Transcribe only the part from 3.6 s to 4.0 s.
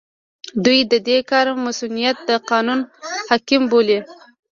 بولي.